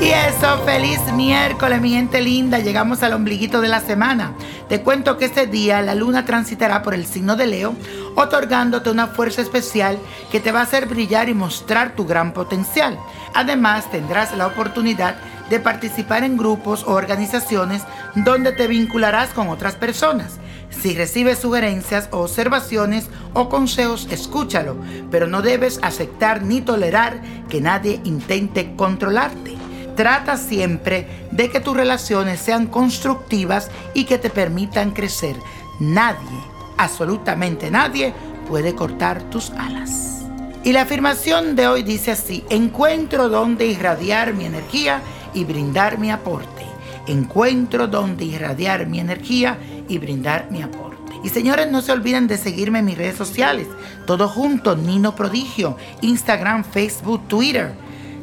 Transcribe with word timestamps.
Eso, 0.00 0.58
feliz 0.64 1.00
miércoles, 1.12 1.80
mi 1.80 1.90
gente 1.90 2.20
linda. 2.20 2.60
Llegamos 2.60 3.02
al 3.02 3.14
ombliguito 3.14 3.60
de 3.60 3.68
la 3.68 3.80
semana. 3.80 4.32
Te 4.68 4.82
cuento 4.82 5.18
que 5.18 5.24
este 5.24 5.48
día 5.48 5.82
la 5.82 5.96
luna 5.96 6.24
transitará 6.24 6.82
por 6.82 6.94
el 6.94 7.04
signo 7.04 7.34
de 7.34 7.48
Leo, 7.48 7.74
otorgándote 8.14 8.90
una 8.90 9.08
fuerza 9.08 9.42
especial 9.42 9.98
que 10.30 10.38
te 10.38 10.52
va 10.52 10.60
a 10.60 10.62
hacer 10.62 10.86
brillar 10.86 11.28
y 11.28 11.34
mostrar 11.34 11.96
tu 11.96 12.06
gran 12.06 12.32
potencial. 12.32 12.96
Además, 13.34 13.90
tendrás 13.90 14.36
la 14.36 14.46
oportunidad 14.46 15.16
de 15.50 15.58
participar 15.58 16.22
en 16.22 16.36
grupos 16.36 16.84
o 16.84 16.92
organizaciones 16.92 17.82
donde 18.14 18.52
te 18.52 18.68
vincularás 18.68 19.30
con 19.30 19.48
otras 19.48 19.74
personas. 19.74 20.38
Si 20.70 20.94
recibes 20.94 21.38
sugerencias 21.38 22.08
observaciones 22.12 23.08
o 23.34 23.48
consejos, 23.48 24.06
escúchalo, 24.10 24.76
pero 25.10 25.26
no 25.26 25.42
debes 25.42 25.80
aceptar 25.82 26.42
ni 26.42 26.60
tolerar 26.60 27.20
que 27.48 27.60
nadie 27.60 28.00
intente 28.04 28.74
controlarte. 28.76 29.67
Trata 29.98 30.36
siempre 30.36 31.08
de 31.32 31.50
que 31.50 31.58
tus 31.58 31.76
relaciones 31.76 32.38
sean 32.38 32.68
constructivas 32.68 33.68
y 33.94 34.04
que 34.04 34.16
te 34.16 34.30
permitan 34.30 34.92
crecer. 34.92 35.34
Nadie, 35.80 36.38
absolutamente 36.76 37.68
nadie, 37.68 38.14
puede 38.48 38.76
cortar 38.76 39.24
tus 39.24 39.50
alas. 39.50 40.24
Y 40.62 40.70
la 40.70 40.82
afirmación 40.82 41.56
de 41.56 41.66
hoy 41.66 41.82
dice 41.82 42.12
así, 42.12 42.44
encuentro 42.48 43.28
donde 43.28 43.66
irradiar 43.66 44.34
mi 44.34 44.44
energía 44.44 45.02
y 45.34 45.42
brindar 45.42 45.98
mi 45.98 46.12
aporte. 46.12 46.64
Encuentro 47.08 47.88
donde 47.88 48.24
irradiar 48.24 48.86
mi 48.86 49.00
energía 49.00 49.58
y 49.88 49.98
brindar 49.98 50.48
mi 50.52 50.62
aporte. 50.62 51.14
Y 51.24 51.30
señores, 51.30 51.72
no 51.72 51.82
se 51.82 51.90
olviden 51.90 52.28
de 52.28 52.38
seguirme 52.38 52.78
en 52.78 52.84
mis 52.84 52.98
redes 52.98 53.16
sociales. 53.16 53.66
Todo 54.06 54.28
junto, 54.28 54.76
Nino 54.76 55.16
Prodigio, 55.16 55.76
Instagram, 56.02 56.62
Facebook, 56.62 57.26
Twitter. 57.26 57.72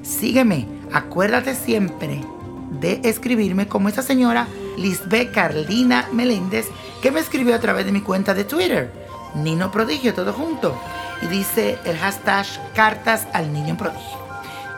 Sígueme, 0.04 0.75
acuérdate 0.96 1.56
siempre 1.56 2.22
de 2.80 3.02
escribirme 3.04 3.68
como 3.68 3.90
esa 3.90 4.02
señora 4.02 4.48
Lisbeth 4.78 5.34
Carlina 5.34 6.08
Meléndez 6.14 6.68
que 7.02 7.12
me 7.12 7.20
escribió 7.20 7.54
a 7.54 7.60
través 7.60 7.86
de 7.86 7.92
mi 7.92 8.00
cuenta 8.00 8.34
de 8.34 8.46
Twitter. 8.46 8.92
Nino 9.36 9.72
Prodigio, 9.72 10.14
todo 10.14 10.32
junto. 10.32 10.74
Y 11.22 11.28
dice 11.28 11.78
el 11.84 11.98
hashtag 11.98 12.46
cartas 12.74 13.28
al 13.34 13.52
niño 13.52 13.78
prodigio. 13.78 14.18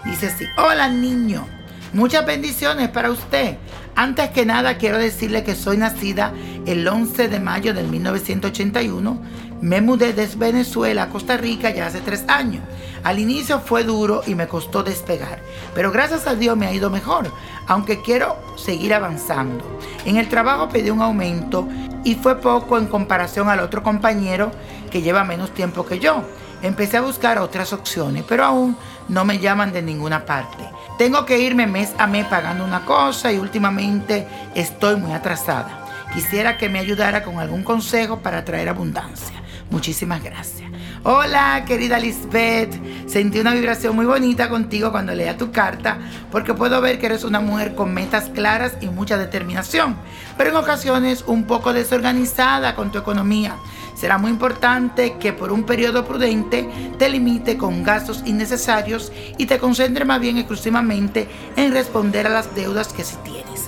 Dice 0.05 0.27
así, 0.27 0.45
hola 0.57 0.89
niño, 0.89 1.45
muchas 1.93 2.25
bendiciones 2.25 2.89
para 2.89 3.11
usted. 3.11 3.57
Antes 3.95 4.31
que 4.31 4.45
nada 4.45 4.77
quiero 4.77 4.97
decirle 4.97 5.43
que 5.43 5.53
soy 5.53 5.77
nacida 5.77 6.33
el 6.67 6.85
11 6.85 7.29
de 7.29 7.39
mayo 7.39 7.73
del 7.73 7.87
1981. 7.87 9.17
Me 9.61 9.81
mudé 9.81 10.13
desde 10.13 10.35
Venezuela 10.35 11.03
a 11.03 11.09
Costa 11.09 11.37
Rica 11.37 11.69
ya 11.71 11.87
hace 11.87 12.01
tres 12.01 12.25
años. 12.27 12.61
Al 13.03 13.19
inicio 13.19 13.59
fue 13.59 13.83
duro 13.83 14.21
y 14.27 14.35
me 14.35 14.47
costó 14.47 14.83
despegar, 14.83 15.39
pero 15.73 15.91
gracias 15.91 16.27
a 16.27 16.35
Dios 16.35 16.57
me 16.57 16.67
ha 16.67 16.73
ido 16.73 16.89
mejor, 16.89 17.31
aunque 17.67 18.01
quiero 18.01 18.35
seguir 18.57 18.93
avanzando. 18.93 19.63
En 20.05 20.17
el 20.17 20.27
trabajo 20.27 20.67
pedí 20.67 20.89
un 20.89 21.01
aumento 21.01 21.67
y 22.03 22.15
fue 22.15 22.39
poco 22.39 22.77
en 22.77 22.87
comparación 22.87 23.49
al 23.49 23.61
otro 23.61 23.81
compañero 23.81 24.51
que 24.91 25.01
lleva 25.01 25.23
menos 25.23 25.53
tiempo 25.53 25.85
que 25.85 25.99
yo. 25.99 26.23
Empecé 26.61 26.97
a 26.97 27.01
buscar 27.01 27.37
otras 27.37 27.71
opciones, 27.71 28.25
pero 28.27 28.43
aún 28.43 28.75
no 29.07 29.23
me 29.23 29.39
llaman 29.39 29.71
de 29.71 29.81
ninguna 29.81 30.25
parte. 30.25 30.67
Tengo 30.97 31.25
que 31.25 31.39
irme 31.39 31.65
mes 31.65 31.93
a 31.97 32.07
mes 32.07 32.25
pagando 32.25 32.65
una 32.65 32.83
cosa 32.83 33.31
y 33.31 33.37
últimamente 33.37 34.27
estoy 34.53 34.97
muy 34.97 35.13
atrasada. 35.13 35.86
Quisiera 36.13 36.57
que 36.57 36.69
me 36.69 36.79
ayudara 36.79 37.23
con 37.23 37.39
algún 37.39 37.63
consejo 37.63 38.19
para 38.19 38.45
traer 38.45 38.69
abundancia. 38.69 39.41
Muchísimas 39.69 40.23
gracias. 40.23 40.69
Hola, 41.03 41.63
querida 41.65 41.99
Lisbeth. 41.99 43.07
Sentí 43.07 43.39
una 43.39 43.53
vibración 43.53 43.95
muy 43.95 44.05
bonita 44.05 44.49
contigo 44.49 44.91
cuando 44.91 45.13
leía 45.13 45.37
tu 45.37 45.51
carta, 45.51 45.97
porque 46.31 46.53
puedo 46.53 46.81
ver 46.81 46.99
que 46.99 47.05
eres 47.05 47.23
una 47.23 47.39
mujer 47.39 47.75
con 47.75 47.93
metas 47.93 48.29
claras 48.29 48.73
y 48.81 48.87
mucha 48.87 49.17
determinación, 49.17 49.95
pero 50.37 50.49
en 50.49 50.55
ocasiones 50.55 51.23
un 51.27 51.43
poco 51.45 51.73
desorganizada 51.73 52.75
con 52.75 52.91
tu 52.91 52.97
economía. 52.97 53.55
Será 53.95 54.17
muy 54.17 54.31
importante 54.31 55.17
que 55.19 55.33
por 55.33 55.51
un 55.51 55.63
periodo 55.63 56.05
prudente 56.05 56.69
te 56.99 57.09
limite 57.09 57.57
con 57.57 57.83
gastos 57.83 58.21
innecesarios 58.25 59.11
y 59.37 59.47
te 59.47 59.59
concentre 59.59 60.05
más 60.05 60.19
bien 60.19 60.37
exclusivamente 60.37 61.27
en 61.55 61.71
responder 61.73 62.27
a 62.27 62.31
las 62.31 62.53
deudas 62.53 62.89
que 62.89 63.03
sí 63.03 63.15
tienes. 63.23 63.66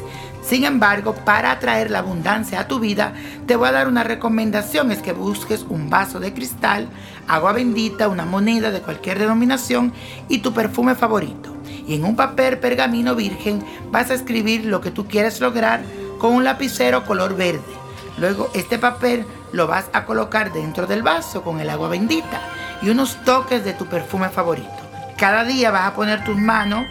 Sin 0.50 0.66
embargo, 0.66 1.14
para 1.14 1.52
atraer 1.52 1.92
la 1.92 2.00
abundancia 2.00 2.62
a 2.62 2.68
tu 2.68 2.80
vida, 2.80 3.14
te 3.46 3.56
voy 3.56 3.68
a 3.68 3.72
dar 3.72 3.88
una 3.88 4.04
recomendación, 4.04 4.92
es 4.92 5.00
que 5.00 5.14
busques 5.14 5.64
un 5.70 5.92
vaso 5.92 6.20
de 6.20 6.34
cristal, 6.34 6.90
agua 7.28 7.52
bendita, 7.52 8.08
una 8.08 8.26
moneda 8.26 8.72
de 8.72 8.82
cualquier 8.82 9.20
denominación 9.20 9.94
y 10.28 10.40
tu 10.40 10.52
perfume 10.52 10.96
favorito. 10.96 11.56
Y 11.86 11.94
en 11.94 12.04
un 12.04 12.16
papel 12.16 12.58
pergamino 12.58 13.14
virgen 13.14 13.64
vas 13.92 14.10
a 14.10 14.16
escribir 14.16 14.66
lo 14.66 14.82
que 14.82 14.90
tú 14.90 15.06
quieres 15.08 15.40
lograr 15.40 15.84
con 16.18 16.34
un 16.34 16.44
lapicero 16.44 17.06
color 17.06 17.36
verde. 17.36 17.62
Luego 18.18 18.50
este 18.56 18.80
papel 18.80 19.28
lo 19.52 19.68
vas 19.68 19.86
a 19.94 20.06
colocar 20.06 20.52
dentro 20.52 20.88
del 20.88 21.04
vaso 21.04 21.44
con 21.44 21.60
el 21.60 21.70
agua 21.70 21.90
bendita 21.90 22.42
y 22.82 22.90
unos 22.90 23.24
toques 23.24 23.64
de 23.64 23.74
tu 23.74 23.86
perfume 23.86 24.30
favorito. 24.30 24.68
Cada 25.16 25.44
día 25.44 25.70
vas 25.70 25.90
a 25.90 25.94
poner 25.94 26.24
tus 26.24 26.38
manos 26.38 26.88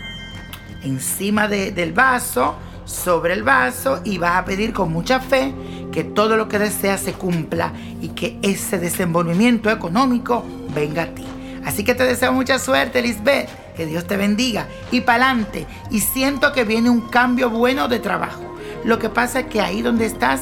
encima 0.85 1.49
del 1.49 1.93
vaso, 1.93 2.55
sobre 2.89 3.35
el 3.35 3.43
vaso 3.43 4.01
y 4.03 4.19
vas 4.19 4.37
a 4.37 4.45
pedir 4.45 4.73
con 4.73 4.91
mucha 4.91 5.21
fe 5.21 5.53
que 5.93 6.05
todo 6.05 6.37
lo 6.37 6.49
que 6.49 6.59
deseas 6.59 7.01
se 7.01 7.13
cumpla 7.13 7.73
y 8.01 8.09
que 8.09 8.39
ese 8.43 8.79
desenvolvimiento 8.79 9.71
económico 9.71 10.45
venga 10.75 11.03
a 11.03 11.07
ti. 11.15 11.25
Así 11.65 11.85
que 11.85 11.95
te 11.95 12.05
deseo 12.05 12.33
mucha 12.33 12.59
suerte, 12.59 13.03
Lisbeth. 13.03 13.49
Que 13.77 13.87
Dios 13.87 14.07
te 14.07 14.17
bendiga 14.17 14.67
y 14.91 15.03
pa'lante. 15.03 15.67
Y 15.91 16.01
siento 16.01 16.53
que 16.53 16.65
viene 16.65 16.91
un 16.91 17.03
cambio 17.03 17.51
bueno 17.51 17.87
de 17.89 18.01
trabajo. 18.01 18.57
Lo 18.85 18.99
que 18.99 19.09
pasa 19.09 19.41
es 19.41 19.47
que 19.47 19.61
ahí 19.61 19.83
donde 19.83 20.07
estás 20.07 20.41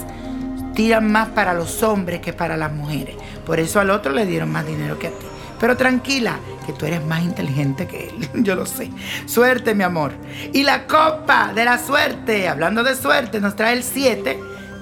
tiran 0.74 1.10
más 1.10 1.28
para 1.28 1.52
los 1.52 1.82
hombres 1.82 2.20
que 2.20 2.32
para 2.32 2.56
las 2.56 2.72
mujeres. 2.72 3.16
Por 3.44 3.60
eso 3.60 3.80
al 3.80 3.90
otro 3.90 4.12
le 4.12 4.24
dieron 4.24 4.52
más 4.52 4.66
dinero 4.66 4.98
que 4.98 5.08
a 5.08 5.10
ti. 5.10 5.25
Pero 5.58 5.76
tranquila, 5.76 6.38
que 6.66 6.72
tú 6.72 6.86
eres 6.86 7.04
más 7.04 7.22
inteligente 7.22 7.86
que 7.86 8.08
él. 8.08 8.28
Yo 8.44 8.54
lo 8.54 8.66
sé. 8.66 8.90
Suerte, 9.26 9.74
mi 9.74 9.84
amor. 9.84 10.12
Y 10.52 10.62
la 10.62 10.86
copa 10.86 11.52
de 11.54 11.64
la 11.64 11.78
suerte, 11.78 12.48
hablando 12.48 12.82
de 12.82 12.94
suerte, 12.94 13.40
nos 13.40 13.56
trae 13.56 13.74
el 13.74 13.82
7, 13.82 14.38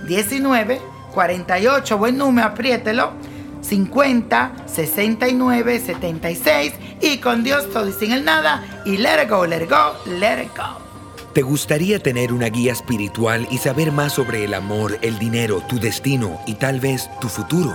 19, 0.07 0.81
48. 1.13 1.99
Buen 1.99 2.19
número, 2.19 2.49
apriételo. 2.49 3.13
50, 3.61 4.53
69, 4.67 5.81
76. 5.81 6.73
Y 7.01 7.19
con 7.19 7.45
Dios 7.45 7.71
todo 7.71 7.89
y 7.89 7.93
sin 7.93 8.13
el 8.13 8.25
nada. 8.25 8.83
Y 8.85 8.99
let 8.99 9.23
it 9.23 9.31
go, 9.31 9.47
let 9.47 9.63
it 9.63 9.71
go, 9.71 9.95
let 10.07 10.43
it 10.43 10.51
go. 10.57 10.85
¿Te 11.33 11.43
gustaría 11.43 11.99
tener 11.99 12.33
una 12.33 12.47
guía 12.47 12.73
espiritual 12.73 13.49
y 13.51 13.59
saber 13.59 13.91
más 13.91 14.13
sobre 14.13 14.45
el 14.45 14.55
amor, 14.55 14.99
el 15.03 15.19
dinero, 15.19 15.61
tu 15.69 15.81
destino 15.81 16.39
y 16.47 16.55
tal 16.55 16.79
vez 16.79 17.11
tu 17.21 17.29
futuro? 17.29 17.75